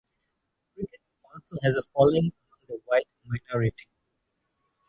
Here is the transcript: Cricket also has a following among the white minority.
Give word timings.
Cricket 0.73 0.99
also 1.31 1.57
has 1.61 1.75
a 1.75 1.83
following 1.93 2.33
among 2.49 2.61
the 2.67 2.79
white 2.87 3.05
minority. 3.23 3.85